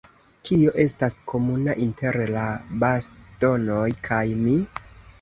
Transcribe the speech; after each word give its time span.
Kio 0.49 0.71
estas 0.83 1.17
komuna 1.33 1.77
inter 1.85 2.19
la 2.39 2.49
bastonoj 2.87 3.89
kaj 4.13 4.27
mi? 4.45 4.61